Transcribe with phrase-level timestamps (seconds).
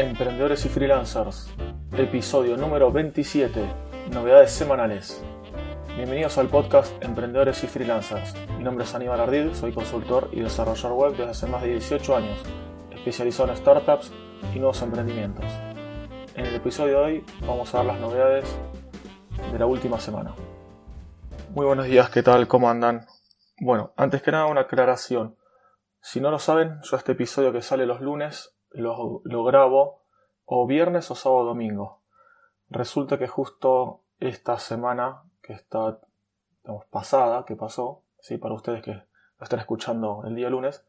[0.00, 1.50] Emprendedores y Freelancers,
[1.92, 3.62] episodio número 27,
[4.10, 5.22] novedades semanales.
[5.94, 8.34] Bienvenidos al podcast Emprendedores y Freelancers.
[8.56, 12.16] Mi nombre es Aníbal Ardid, soy consultor y desarrollador web desde hace más de 18
[12.16, 12.38] años,
[12.90, 14.10] especializado en startups
[14.54, 15.44] y nuevos emprendimientos.
[16.34, 18.46] En el episodio de hoy vamos a ver las novedades
[19.52, 20.34] de la última semana.
[21.50, 22.48] Muy buenos días, ¿qué tal?
[22.48, 23.04] ¿Cómo andan?
[23.58, 25.36] Bueno, antes que nada una aclaración.
[26.00, 30.02] Si no lo saben, yo este episodio que sale los lunes lo, grabo
[30.44, 32.02] o viernes o sábado o domingo.
[32.68, 36.00] Resulta que justo esta semana que está
[36.90, 38.38] pasada, que pasó, ¿sí?
[38.38, 40.86] para ustedes que lo están escuchando el día lunes,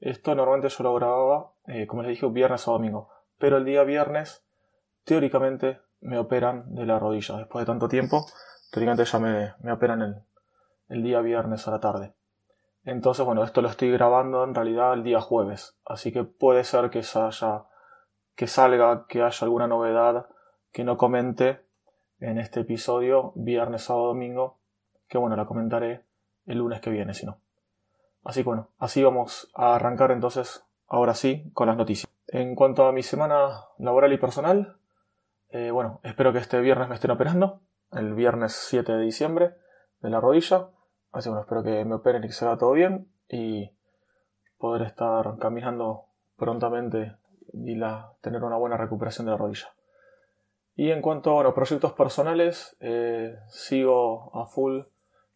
[0.00, 3.08] esto normalmente yo lo grababa, eh, como les dije, viernes o domingo.
[3.38, 4.44] Pero el día viernes,
[5.04, 7.38] teóricamente, me operan de la rodilla.
[7.38, 8.26] Después de tanto tiempo,
[8.70, 10.22] teóricamente ya me, me operan el,
[10.88, 12.14] el día viernes a la tarde.
[12.84, 15.76] Entonces, bueno, esto lo estoy grabando en realidad el día jueves.
[15.86, 17.66] Así que puede ser que, salga,
[19.08, 20.26] que haya alguna novedad
[20.70, 21.60] que no comente
[22.20, 24.58] en este episodio, viernes, sábado, domingo.
[25.08, 26.04] Que bueno, la comentaré
[26.46, 27.38] el lunes que viene, si no.
[28.22, 32.10] Así que bueno, así vamos a arrancar entonces, ahora sí, con las noticias.
[32.28, 34.76] En cuanto a mi semana laboral y personal,
[35.50, 37.60] eh, bueno, espero que este viernes me estén operando,
[37.92, 39.54] el viernes 7 de diciembre,
[40.00, 40.68] de la rodilla.
[41.14, 43.70] Así que bueno, espero que me operen y que se haga todo bien y
[44.58, 46.06] poder estar caminando
[46.36, 47.14] prontamente
[47.52, 47.78] y
[48.20, 49.72] tener una buena recuperación de la rodilla.
[50.74, 54.80] Y en cuanto a bueno, proyectos personales, eh, sigo a full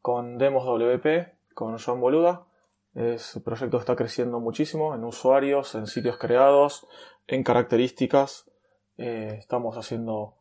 [0.00, 2.46] con Demos WP, con Joan Boluda.
[2.94, 6.86] Ese proyecto está creciendo muchísimo en usuarios, en sitios creados,
[7.26, 8.50] en características.
[8.96, 10.36] Eh, estamos haciendo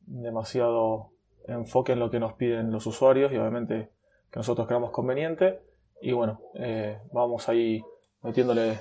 [0.00, 1.12] demasiado
[1.46, 3.96] enfoque en lo que nos piden los usuarios y obviamente
[4.30, 5.60] que nosotros creamos conveniente.
[6.00, 7.82] Y bueno, eh, vamos ahí
[8.22, 8.80] metiéndole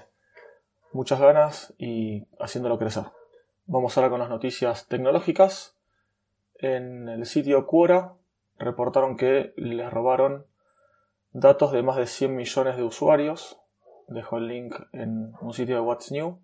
[0.93, 3.05] muchas ganas y haciéndolo crecer.
[3.65, 5.75] Vamos ahora con las noticias tecnológicas.
[6.55, 8.13] En el sitio Quora
[8.57, 10.45] reportaron que les robaron
[11.33, 13.59] datos de más de 100 millones de usuarios.
[14.07, 16.39] Dejo el link en un sitio de What's New.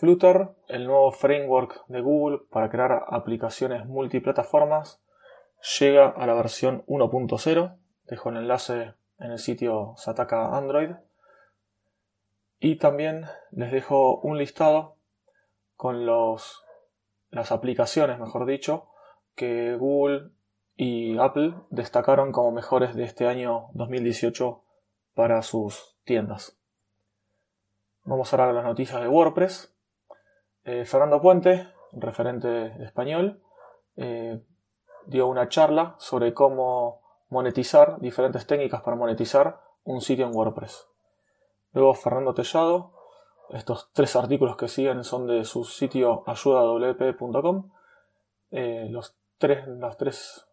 [0.00, 5.02] Flutter, el nuevo framework de Google para crear aplicaciones multiplataformas,
[5.78, 7.76] llega a la versión 1.0.
[8.10, 10.90] Dejo el enlace en el sitio Sataka Android.
[12.58, 14.96] Y también les dejo un listado
[15.76, 16.64] con los,
[17.30, 18.88] las aplicaciones, mejor dicho,
[19.36, 20.32] que Google
[20.76, 24.60] y Apple destacaron como mejores de este año 2018
[25.14, 26.58] para sus tiendas.
[28.02, 29.72] Vamos ahora a las noticias de WordPress.
[30.64, 33.40] Eh, Fernando Puente, referente español,
[33.96, 34.42] eh,
[35.06, 40.86] dio una charla sobre cómo monetizar, diferentes técnicas para monetizar un sitio en WordPress.
[41.72, 42.92] Luego Fernando Tellado,
[43.50, 47.70] estos tres artículos que siguen son de su sitio ayudawp.com.
[48.50, 50.46] Eh, los, tres, los tres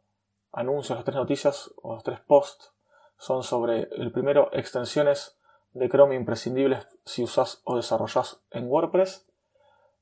[0.52, 2.74] anuncios, las tres noticias o los tres posts
[3.18, 5.38] son sobre el primero, extensiones
[5.74, 9.28] de Chrome imprescindibles si usas o desarrollas en WordPress.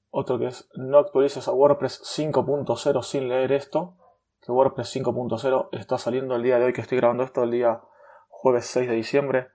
[0.10, 3.96] Otro que es no actualices a WordPress 5.0 sin leer esto
[4.46, 7.82] que WordPress 5.0 está saliendo el día de hoy que estoy grabando esto, el día
[8.30, 9.48] jueves 6 de diciembre.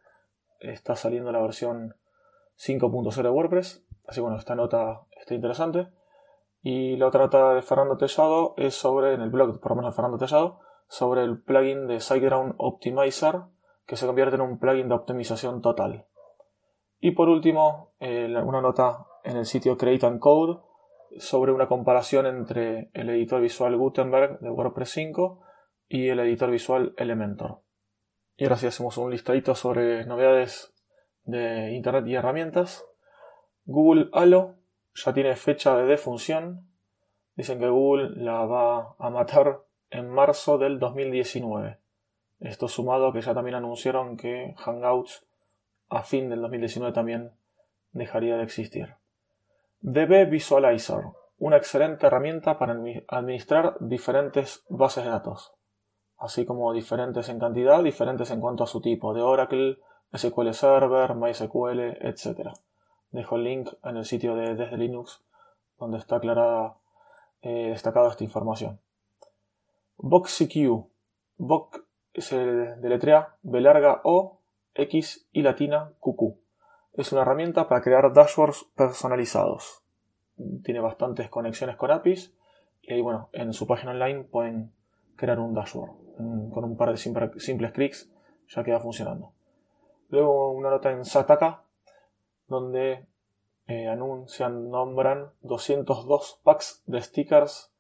[0.58, 1.94] Está saliendo la versión
[2.58, 3.84] 5.0 de WordPress.
[4.06, 5.88] Así bueno, esta nota está interesante.
[6.62, 9.92] Y la otra nota de Fernando Tellado es sobre, en el blog, por lo menos
[9.92, 10.58] de Fernando Tellado,
[10.88, 13.42] sobre el plugin de SiteGround Optimizer,
[13.86, 16.06] que se convierte en un plugin de optimización total.
[16.98, 20.60] Y por último, eh, una nota en el sitio Create and Code,
[21.19, 25.41] sobre una comparación entre el editor visual Gutenberg de WordPress 5
[25.88, 27.62] y el editor visual Elementor.
[28.37, 30.72] Y ahora sí hacemos un listadito sobre novedades
[31.25, 32.84] de Internet y herramientas.
[33.65, 34.56] Google Halo
[34.94, 36.66] ya tiene fecha de defunción.
[37.37, 41.78] Dicen que Google la va a matar en marzo del 2019.
[42.41, 45.26] Esto sumado a que ya también anunciaron que Hangouts
[45.88, 47.32] a fin del 2019 también
[47.93, 49.00] dejaría de existir.
[49.82, 51.05] DB Visualizer,
[51.38, 52.77] una excelente herramienta para
[53.09, 55.55] administrar diferentes bases de datos,
[56.19, 59.79] así como diferentes en cantidad, diferentes en cuanto a su tipo, de Oracle,
[60.15, 62.50] SQL Server, MySQL, etc.
[63.11, 65.23] Dejo el link en el sitio de Desde Linux,
[65.79, 66.77] donde está aclarada,
[67.41, 68.81] eh, destacada esta información.
[69.97, 70.91] VoxCQ.
[71.38, 71.82] Vox
[72.17, 74.41] se deletrea B larga O,
[74.75, 76.50] X y latina QQ
[76.94, 79.82] es una herramienta para crear dashboards personalizados.
[80.64, 82.34] Tiene bastantes conexiones con APIs
[82.82, 84.72] y ahí, bueno, en su página online pueden
[85.16, 85.92] crear un dashboard.
[86.52, 88.10] Con un par de simples clics
[88.48, 89.32] ya queda funcionando.
[90.08, 91.62] Luego una nota en Sataka
[92.48, 93.06] donde
[93.69, 97.70] eh, anuncian, nombran 202 packs de stickers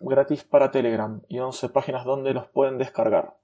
[0.00, 3.36] gratis para Telegram y 11 páginas donde los pueden descargar.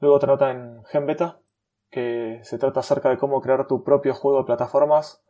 [0.00, 1.38] Luego otra nota en GenBeta
[1.92, 5.22] que se trata acerca de cómo crear tu propio juego de plataformas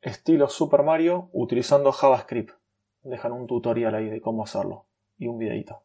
[0.00, 2.54] estilo Super Mario utilizando JavaScript.
[3.02, 4.86] Dejan un tutorial ahí de cómo hacerlo
[5.18, 5.82] y un videito.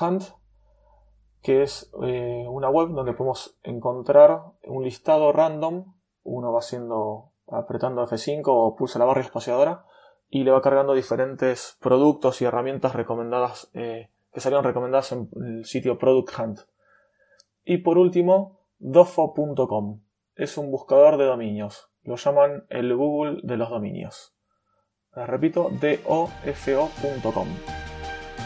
[1.42, 5.94] que es eh, una web donde podemos encontrar un listado random.
[6.22, 9.84] Uno va haciendo, apretando F5 o pulsa la barra espaciadora
[10.28, 15.64] y le va cargando diferentes productos y herramientas recomendadas eh, que salieron recomendadas en el
[15.64, 16.60] sitio Product Hunt.
[17.64, 20.00] Y por último, dofo.com.
[20.34, 21.90] Es un buscador de dominios.
[22.02, 24.34] Lo llaman el Google de los dominios.
[25.14, 27.48] Les repito, dofo.com.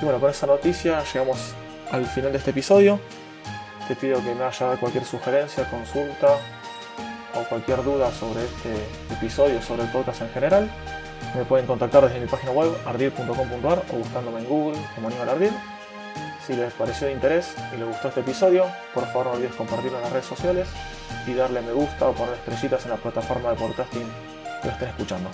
[0.00, 1.54] Y bueno, con esa noticia llegamos
[1.92, 2.98] al final de este episodio.
[3.86, 6.38] Te pido que me hagas cualquier sugerencia, consulta
[7.36, 8.74] o cualquier duda sobre este
[9.14, 10.68] episodio, sobre el podcast en general.
[11.36, 15.52] Me pueden contactar desde mi página web ardid.com.ar o buscándome en Google como Aníbal Ardid.
[16.44, 19.98] Si les pareció de interés y les gustó este episodio, por favor no olvides compartirlo
[19.98, 20.66] en las redes sociales
[21.28, 24.08] y darle me gusta o poner estrellitas en la plataforma de podcasting
[24.62, 25.30] que estén escuchando.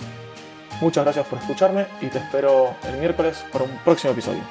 [0.83, 4.41] Muchas gracias por escucharme y te espero el miércoles para un próximo episodio.